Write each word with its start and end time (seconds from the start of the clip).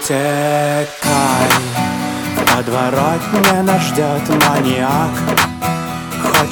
Утекай. 0.00 0.96
В 2.36 2.56
подворотне 2.56 3.62
нас 3.62 3.82
ждет 3.82 4.28
маньяк 4.46 5.10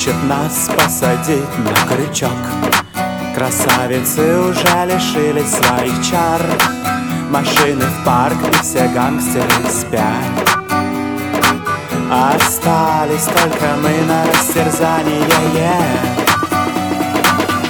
Хочет 0.08 0.24
нас 0.24 0.70
посадить 0.74 1.58
на 1.58 1.74
крючок. 1.86 2.30
Красавицы 3.34 4.40
уже 4.40 4.86
лишились 4.86 5.50
своих 5.50 6.02
чар. 6.02 6.40
Машины 7.30 7.84
в 7.84 8.04
парк 8.06 8.38
и 8.50 8.62
все 8.62 8.88
гангстеры 8.88 9.68
спят. 9.68 10.24
Остались 12.10 13.24
только 13.24 13.76
мы 13.82 14.02
на 14.06 14.24
растерзание 14.24 15.20
yeah. 15.54 15.98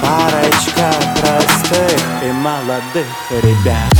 Парочка 0.01 0.93
простых 1.19 1.99
и 2.23 2.31
молодых 2.31 3.05
ребят 3.31 3.99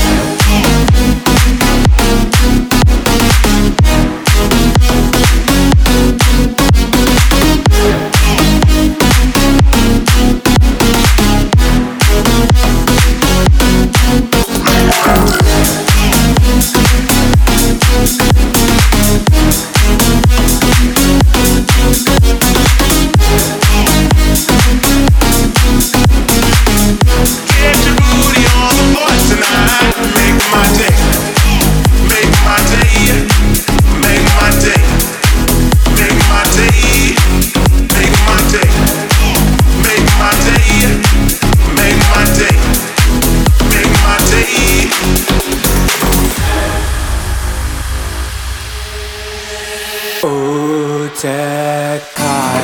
Утекай. 51.20 52.64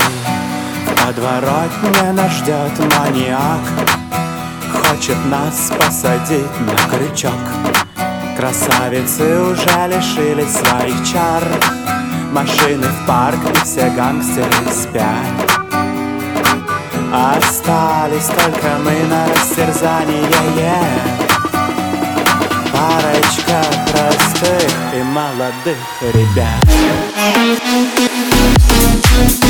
В 0.86 1.06
подворотне 1.06 2.14
нас 2.14 2.32
ждет 2.32 2.72
маньяк. 2.98 3.60
Хочет 4.72 5.18
нас 5.26 5.74
посадить 5.78 6.60
на 6.62 6.78
крючок. 6.90 7.34
Красавицы 8.38 9.42
уже 9.42 9.88
лишились 9.90 10.54
своих 10.54 10.96
чар. 11.06 11.44
Машины 12.32 12.88
в 12.88 13.06
парк 13.06 13.40
и 13.44 13.54
все 13.66 13.90
гангстеры 13.90 14.72
спят. 14.72 15.36
Остались 17.14 18.28
только 18.28 18.78
мы 18.86 19.04
на 19.10 19.28
растерзание 19.34 20.24
yeah. 20.56 21.02
Парочка 22.72 23.62
простых 23.92 24.72
и 24.94 25.04
молодых 25.04 25.84
ребят 26.14 26.64
Thank 29.16 29.40
you. 29.40 29.45